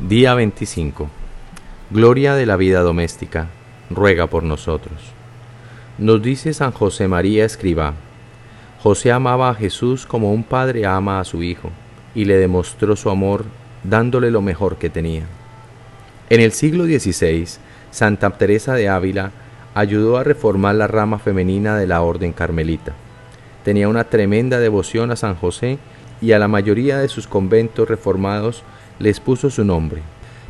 Día 0.00 0.34
25. 0.34 1.08
Gloria 1.90 2.34
de 2.34 2.46
la 2.46 2.56
vida 2.56 2.80
doméstica, 2.80 3.46
ruega 3.88 4.26
por 4.26 4.42
nosotros. 4.42 5.00
Nos 5.98 6.20
dice 6.20 6.52
San 6.52 6.72
José 6.72 7.06
María 7.06 7.44
Escriba, 7.44 7.94
José 8.82 9.12
amaba 9.12 9.50
a 9.50 9.54
Jesús 9.54 10.04
como 10.04 10.32
un 10.32 10.42
padre 10.42 10.84
ama 10.84 11.20
a 11.20 11.24
su 11.24 11.44
hijo, 11.44 11.70
y 12.12 12.24
le 12.24 12.36
demostró 12.38 12.96
su 12.96 13.08
amor 13.08 13.44
dándole 13.84 14.32
lo 14.32 14.42
mejor 14.42 14.78
que 14.78 14.90
tenía. 14.90 15.26
En 16.28 16.40
el 16.40 16.50
siglo 16.50 16.86
XVI, 16.86 17.46
Santa 17.92 18.30
Teresa 18.30 18.74
de 18.74 18.88
Ávila 18.88 19.30
ayudó 19.74 20.18
a 20.18 20.24
reformar 20.24 20.74
la 20.74 20.88
rama 20.88 21.20
femenina 21.20 21.78
de 21.78 21.86
la 21.86 22.02
orden 22.02 22.32
carmelita. 22.32 22.94
Tenía 23.62 23.88
una 23.88 24.02
tremenda 24.02 24.58
devoción 24.58 25.12
a 25.12 25.16
San 25.16 25.36
José 25.36 25.78
y 26.20 26.32
a 26.32 26.40
la 26.40 26.48
mayoría 26.48 26.98
de 26.98 27.08
sus 27.08 27.28
conventos 27.28 27.88
reformados 27.88 28.64
les 28.98 29.20
puso 29.20 29.50
su 29.50 29.64
nombre. 29.64 30.02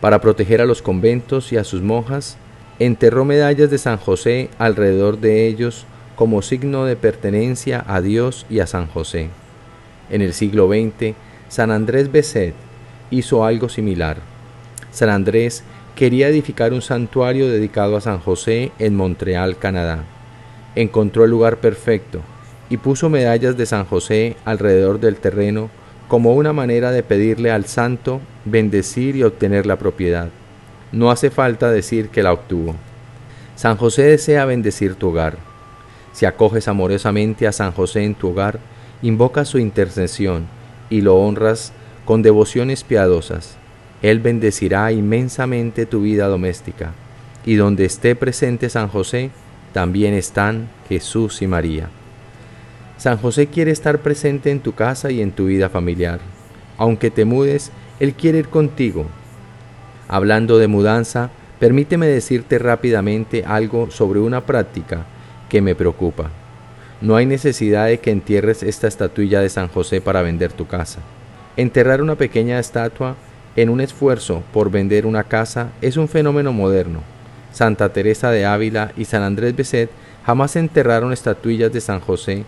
Para 0.00 0.20
proteger 0.20 0.60
a 0.60 0.66
los 0.66 0.82
conventos 0.82 1.52
y 1.52 1.56
a 1.56 1.64
sus 1.64 1.82
monjas, 1.82 2.36
enterró 2.78 3.24
medallas 3.24 3.70
de 3.70 3.78
San 3.78 3.98
José 3.98 4.48
alrededor 4.58 5.18
de 5.18 5.46
ellos 5.46 5.84
como 6.16 6.42
signo 6.42 6.84
de 6.84 6.96
pertenencia 6.96 7.84
a 7.86 8.00
Dios 8.00 8.46
y 8.48 8.60
a 8.60 8.66
San 8.66 8.86
José. 8.86 9.28
En 10.10 10.22
el 10.22 10.32
siglo 10.32 10.68
XX, 10.68 11.14
San 11.48 11.70
Andrés 11.70 12.10
Besset 12.10 12.54
hizo 13.10 13.44
algo 13.44 13.68
similar. 13.68 14.18
San 14.90 15.10
Andrés 15.10 15.62
quería 15.94 16.28
edificar 16.28 16.72
un 16.72 16.82
santuario 16.82 17.48
dedicado 17.48 17.96
a 17.96 18.00
San 18.00 18.20
José 18.20 18.72
en 18.78 18.96
Montreal, 18.96 19.58
Canadá. 19.58 20.04
Encontró 20.74 21.24
el 21.24 21.30
lugar 21.30 21.58
perfecto 21.58 22.20
y 22.70 22.78
puso 22.78 23.10
medallas 23.10 23.56
de 23.56 23.66
San 23.66 23.84
José 23.84 24.36
alrededor 24.44 25.00
del 25.00 25.16
terreno 25.16 25.70
como 26.10 26.34
una 26.34 26.52
manera 26.52 26.90
de 26.90 27.04
pedirle 27.04 27.52
al 27.52 27.66
santo 27.66 28.20
bendecir 28.44 29.14
y 29.14 29.22
obtener 29.22 29.64
la 29.64 29.76
propiedad. 29.76 30.28
No 30.90 31.12
hace 31.12 31.30
falta 31.30 31.70
decir 31.70 32.08
que 32.08 32.24
la 32.24 32.32
obtuvo. 32.32 32.74
San 33.54 33.76
José 33.76 34.02
desea 34.02 34.44
bendecir 34.44 34.96
tu 34.96 35.10
hogar. 35.10 35.36
Si 36.12 36.26
acoges 36.26 36.66
amorosamente 36.66 37.46
a 37.46 37.52
San 37.52 37.70
José 37.70 38.02
en 38.02 38.16
tu 38.16 38.30
hogar, 38.30 38.58
invocas 39.02 39.46
su 39.46 39.60
intercesión 39.60 40.46
y 40.90 41.00
lo 41.00 41.14
honras 41.14 41.72
con 42.04 42.22
devociones 42.22 42.82
piadosas. 42.82 43.56
Él 44.02 44.18
bendecirá 44.18 44.90
inmensamente 44.90 45.86
tu 45.86 46.00
vida 46.00 46.26
doméstica, 46.26 46.90
y 47.46 47.54
donde 47.54 47.84
esté 47.84 48.16
presente 48.16 48.68
San 48.68 48.88
José, 48.88 49.30
también 49.72 50.14
están 50.14 50.70
Jesús 50.88 51.40
y 51.40 51.46
María. 51.46 51.88
San 53.00 53.16
José 53.16 53.46
quiere 53.46 53.70
estar 53.70 54.00
presente 54.00 54.50
en 54.50 54.60
tu 54.60 54.74
casa 54.74 55.10
y 55.10 55.22
en 55.22 55.32
tu 55.32 55.46
vida 55.46 55.70
familiar. 55.70 56.20
Aunque 56.76 57.10
te 57.10 57.24
mudes, 57.24 57.72
Él 57.98 58.12
quiere 58.12 58.40
ir 58.40 58.48
contigo. 58.48 59.06
Hablando 60.06 60.58
de 60.58 60.68
mudanza, 60.68 61.30
permíteme 61.58 62.06
decirte 62.06 62.58
rápidamente 62.58 63.42
algo 63.46 63.90
sobre 63.90 64.20
una 64.20 64.44
práctica 64.44 65.06
que 65.48 65.62
me 65.62 65.74
preocupa. 65.74 66.28
No 67.00 67.16
hay 67.16 67.24
necesidad 67.24 67.86
de 67.86 68.00
que 68.00 68.10
entierres 68.10 68.62
esta 68.62 68.86
estatuilla 68.86 69.40
de 69.40 69.48
San 69.48 69.68
José 69.68 70.02
para 70.02 70.20
vender 70.20 70.52
tu 70.52 70.66
casa. 70.66 70.98
Enterrar 71.56 72.02
una 72.02 72.16
pequeña 72.16 72.58
estatua 72.58 73.16
en 73.56 73.70
un 73.70 73.80
esfuerzo 73.80 74.42
por 74.52 74.70
vender 74.70 75.06
una 75.06 75.24
casa 75.24 75.70
es 75.80 75.96
un 75.96 76.06
fenómeno 76.06 76.52
moderno. 76.52 77.00
Santa 77.50 77.94
Teresa 77.94 78.30
de 78.30 78.44
Ávila 78.44 78.92
y 78.94 79.06
San 79.06 79.22
Andrés 79.22 79.56
Beset 79.56 79.88
jamás 80.26 80.54
enterraron 80.56 81.14
estatuillas 81.14 81.72
de 81.72 81.80
San 81.80 82.00
José 82.00 82.44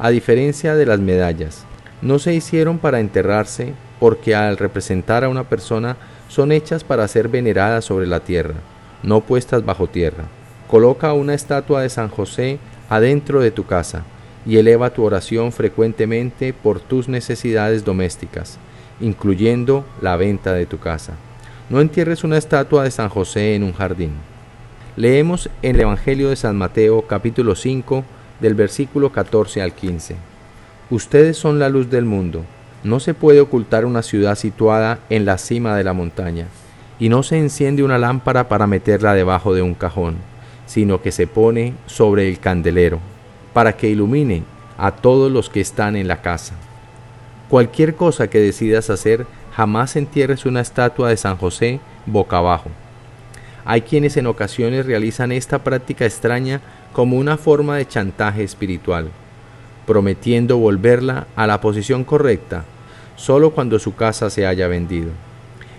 a 0.00 0.08
diferencia 0.08 0.74
de 0.74 0.86
las 0.86 0.98
medallas. 0.98 1.66
No 2.00 2.18
se 2.18 2.32
hicieron 2.32 2.78
para 2.78 3.00
enterrarse 3.00 3.74
porque 4.00 4.34
al 4.34 4.56
representar 4.56 5.24
a 5.24 5.28
una 5.28 5.44
persona 5.44 5.98
son 6.28 6.52
hechas 6.52 6.84
para 6.84 7.06
ser 7.06 7.28
veneradas 7.28 7.84
sobre 7.84 8.06
la 8.06 8.20
tierra, 8.20 8.54
no 9.02 9.20
puestas 9.20 9.64
bajo 9.64 9.88
tierra. 9.88 10.24
Coloca 10.68 11.12
una 11.12 11.34
estatua 11.34 11.82
de 11.82 11.90
San 11.90 12.08
José 12.08 12.58
adentro 12.88 13.40
de 13.40 13.50
tu 13.50 13.66
casa 13.66 14.04
y 14.46 14.56
eleva 14.56 14.94
tu 14.94 15.04
oración 15.04 15.52
frecuentemente 15.52 16.54
por 16.54 16.80
tus 16.80 17.08
necesidades 17.08 17.84
domésticas, 17.84 18.58
incluyendo 19.00 19.84
la 20.00 20.16
venta 20.16 20.54
de 20.54 20.64
tu 20.64 20.78
casa. 20.78 21.12
No 21.68 21.82
entierres 21.82 22.24
una 22.24 22.38
estatua 22.38 22.84
de 22.84 22.90
San 22.90 23.10
José 23.10 23.54
en 23.54 23.64
un 23.64 23.74
jardín. 23.74 24.12
Leemos 24.96 25.50
en 25.60 25.74
el 25.74 25.82
Evangelio 25.82 26.30
de 26.30 26.36
San 26.36 26.56
Mateo 26.56 27.02
capítulo 27.02 27.54
5 27.54 28.02
del 28.40 28.54
versículo 28.54 29.12
14 29.12 29.62
al 29.62 29.72
15. 29.72 30.16
Ustedes 30.90 31.36
son 31.36 31.58
la 31.58 31.68
luz 31.68 31.90
del 31.90 32.04
mundo. 32.04 32.44
No 32.82 32.98
se 32.98 33.14
puede 33.14 33.40
ocultar 33.40 33.84
una 33.84 34.02
ciudad 34.02 34.34
situada 34.34 34.98
en 35.10 35.24
la 35.24 35.38
cima 35.38 35.76
de 35.76 35.84
la 35.84 35.92
montaña, 35.92 36.46
y 36.98 37.08
no 37.08 37.22
se 37.22 37.38
enciende 37.38 37.82
una 37.82 37.98
lámpara 37.98 38.48
para 38.48 38.66
meterla 38.66 39.14
debajo 39.14 39.54
de 39.54 39.62
un 39.62 39.74
cajón, 39.74 40.16
sino 40.66 41.02
que 41.02 41.12
se 41.12 41.26
pone 41.26 41.74
sobre 41.86 42.28
el 42.28 42.38
candelero, 42.38 42.98
para 43.52 43.76
que 43.76 43.88
ilumine 43.88 44.42
a 44.78 44.92
todos 44.92 45.30
los 45.30 45.50
que 45.50 45.60
están 45.60 45.96
en 45.96 46.08
la 46.08 46.22
casa. 46.22 46.54
Cualquier 47.48 47.94
cosa 47.94 48.28
que 48.28 48.38
decidas 48.38 48.90
hacer, 48.90 49.26
jamás 49.54 49.96
entierres 49.96 50.46
una 50.46 50.60
estatua 50.60 51.08
de 51.08 51.16
San 51.16 51.36
José 51.36 51.80
boca 52.06 52.38
abajo. 52.38 52.70
Hay 53.64 53.82
quienes 53.82 54.16
en 54.16 54.26
ocasiones 54.26 54.86
realizan 54.86 55.32
esta 55.32 55.58
práctica 55.58 56.06
extraña 56.06 56.60
como 56.92 57.16
una 57.16 57.36
forma 57.36 57.76
de 57.76 57.86
chantaje 57.86 58.42
espiritual, 58.42 59.10
prometiendo 59.86 60.58
volverla 60.58 61.26
a 61.36 61.46
la 61.46 61.60
posición 61.60 62.04
correcta 62.04 62.64
solo 63.20 63.50
cuando 63.50 63.78
su 63.78 63.94
casa 63.94 64.30
se 64.30 64.46
haya 64.46 64.66
vendido. 64.66 65.10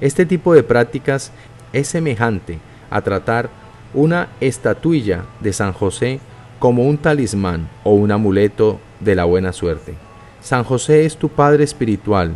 Este 0.00 0.26
tipo 0.26 0.52
de 0.54 0.62
prácticas 0.62 1.32
es 1.72 1.88
semejante 1.88 2.58
a 2.90 3.00
tratar 3.00 3.48
una 3.94 4.28
estatuilla 4.40 5.24
de 5.40 5.52
San 5.52 5.72
José 5.72 6.20
como 6.58 6.86
un 6.86 6.98
talismán 6.98 7.68
o 7.82 7.94
un 7.94 8.12
amuleto 8.12 8.78
de 9.00 9.14
la 9.14 9.24
buena 9.24 9.52
suerte. 9.52 9.94
San 10.42 10.64
José 10.64 11.06
es 11.06 11.16
tu 11.16 11.30
Padre 11.30 11.64
espiritual, 11.64 12.32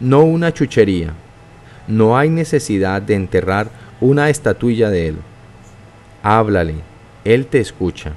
no 0.00 0.20
una 0.20 0.52
chuchería. 0.52 1.12
No 1.86 2.16
hay 2.16 2.30
necesidad 2.30 3.02
de 3.02 3.14
enterrar 3.14 3.68
una 4.00 4.30
estatuilla 4.30 4.88
de 4.90 5.08
Él. 5.08 5.16
Háblale, 6.22 6.76
él 7.24 7.46
te 7.46 7.58
escucha. 7.58 8.12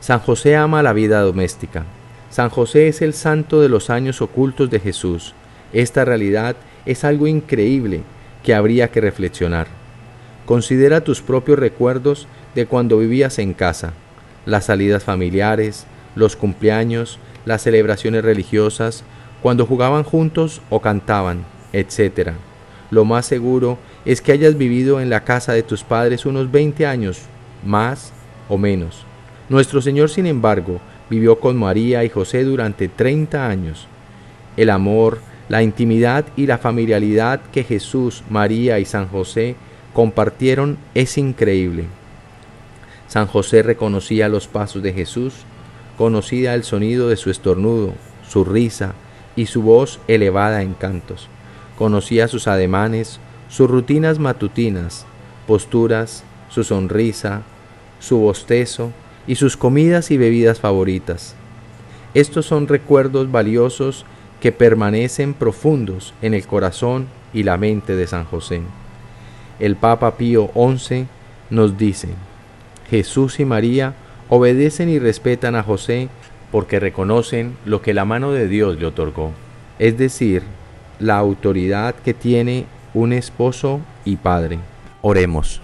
San 0.00 0.20
José 0.20 0.56
ama 0.56 0.82
la 0.82 0.94
vida 0.94 1.20
doméstica. 1.20 1.84
San 2.30 2.48
José 2.48 2.88
es 2.88 3.02
el 3.02 3.12
santo 3.12 3.60
de 3.60 3.68
los 3.68 3.90
años 3.90 4.22
ocultos 4.22 4.70
de 4.70 4.80
Jesús. 4.80 5.34
Esta 5.72 6.04
realidad 6.04 6.56
es 6.86 7.04
algo 7.04 7.26
increíble 7.26 8.02
que 8.42 8.54
habría 8.54 8.90
que 8.90 9.02
reflexionar. 9.02 9.66
Considera 10.46 11.02
tus 11.02 11.20
propios 11.20 11.58
recuerdos 11.58 12.26
de 12.54 12.66
cuando 12.66 12.98
vivías 12.98 13.38
en 13.38 13.52
casa, 13.52 13.92
las 14.46 14.64
salidas 14.64 15.04
familiares, 15.04 15.86
los 16.14 16.36
cumpleaños, 16.36 17.18
las 17.44 17.62
celebraciones 17.62 18.24
religiosas, 18.24 19.04
cuando 19.42 19.66
jugaban 19.66 20.04
juntos 20.04 20.62
o 20.70 20.80
cantaban, 20.80 21.44
etc. 21.72 22.30
Lo 22.90 23.04
más 23.04 23.26
seguro 23.26 23.78
es 24.04 24.22
que 24.22 24.32
hayas 24.32 24.56
vivido 24.56 25.00
en 25.00 25.10
la 25.10 25.24
casa 25.24 25.52
de 25.52 25.62
tus 25.62 25.84
padres 25.84 26.24
unos 26.24 26.50
20 26.50 26.86
años 26.86 27.20
más 27.64 28.12
o 28.48 28.58
menos. 28.58 29.04
Nuestro 29.48 29.82
Señor, 29.82 30.10
sin 30.10 30.26
embargo, 30.26 30.80
vivió 31.08 31.40
con 31.40 31.56
María 31.56 32.04
y 32.04 32.08
José 32.08 32.44
durante 32.44 32.88
30 32.88 33.48
años. 33.48 33.88
El 34.56 34.70
amor, 34.70 35.18
la 35.48 35.62
intimidad 35.62 36.26
y 36.36 36.46
la 36.46 36.58
familiaridad 36.58 37.40
que 37.52 37.64
Jesús, 37.64 38.22
María 38.30 38.78
y 38.78 38.84
San 38.84 39.08
José 39.08 39.56
compartieron 39.92 40.78
es 40.94 41.18
increíble. 41.18 41.86
San 43.08 43.26
José 43.26 43.64
reconocía 43.64 44.28
los 44.28 44.46
pasos 44.46 44.82
de 44.84 44.92
Jesús, 44.92 45.34
conocía 45.98 46.54
el 46.54 46.62
sonido 46.62 47.08
de 47.08 47.16
su 47.16 47.30
estornudo, 47.30 47.94
su 48.28 48.44
risa 48.44 48.94
y 49.34 49.46
su 49.46 49.62
voz 49.62 49.98
elevada 50.06 50.62
en 50.62 50.74
cantos. 50.74 51.28
Conocía 51.76 52.28
sus 52.28 52.46
ademanes, 52.46 53.18
sus 53.48 53.68
rutinas 53.68 54.20
matutinas, 54.20 55.06
posturas, 55.48 56.22
su 56.50 56.64
sonrisa, 56.64 57.42
su 57.98 58.18
bostezo 58.18 58.92
y 59.26 59.36
sus 59.36 59.56
comidas 59.56 60.10
y 60.10 60.18
bebidas 60.18 60.60
favoritas. 60.60 61.34
Estos 62.12 62.46
son 62.46 62.66
recuerdos 62.66 63.30
valiosos 63.30 64.04
que 64.40 64.52
permanecen 64.52 65.34
profundos 65.34 66.12
en 66.22 66.34
el 66.34 66.46
corazón 66.46 67.06
y 67.32 67.44
la 67.44 67.56
mente 67.56 67.94
de 67.94 68.06
San 68.06 68.24
José. 68.24 68.60
El 69.60 69.76
Papa 69.76 70.16
Pío 70.16 70.50
XI 70.54 71.06
nos 71.50 71.78
dice, 71.78 72.08
Jesús 72.88 73.38
y 73.38 73.44
María 73.44 73.94
obedecen 74.28 74.88
y 74.88 74.98
respetan 74.98 75.54
a 75.54 75.62
José 75.62 76.08
porque 76.50 76.80
reconocen 76.80 77.56
lo 77.64 77.82
que 77.82 77.94
la 77.94 78.04
mano 78.04 78.32
de 78.32 78.48
Dios 78.48 78.80
le 78.80 78.86
otorgó, 78.86 79.32
es 79.78 79.96
decir, 79.96 80.42
la 80.98 81.18
autoridad 81.18 81.94
que 81.94 82.14
tiene 82.14 82.66
un 82.94 83.12
esposo 83.12 83.80
y 84.04 84.16
padre. 84.16 84.58
Oremos. 85.02 85.60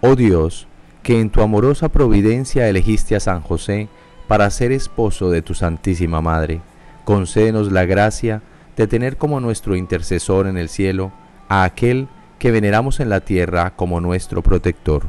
Oh 0.00 0.14
Dios, 0.14 0.66
que 1.02 1.20
en 1.20 1.30
tu 1.30 1.40
amorosa 1.40 1.88
providencia 1.88 2.68
elegiste 2.68 3.16
a 3.16 3.20
San 3.20 3.40
José 3.40 3.88
para 4.28 4.50
ser 4.50 4.72
esposo 4.72 5.30
de 5.30 5.40
tu 5.40 5.54
Santísima 5.54 6.20
Madre, 6.20 6.60
concédenos 7.04 7.72
la 7.72 7.86
gracia 7.86 8.42
de 8.76 8.86
tener 8.86 9.16
como 9.16 9.40
nuestro 9.40 9.74
intercesor 9.74 10.46
en 10.48 10.58
el 10.58 10.68
cielo 10.68 11.12
a 11.48 11.64
aquel 11.64 12.08
que 12.38 12.50
veneramos 12.50 13.00
en 13.00 13.08
la 13.08 13.20
tierra 13.20 13.74
como 13.74 14.00
nuestro 14.00 14.42
protector, 14.42 15.04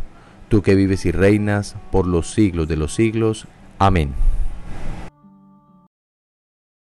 tú 0.48 0.62
que 0.62 0.76
vives 0.76 1.06
y 1.06 1.12
reinas 1.12 1.76
por 1.92 2.08
los 2.08 2.32
siglos 2.32 2.68
de 2.68 2.78
los 2.78 2.94
siglos. 2.94 3.48
Amén. 3.80 4.14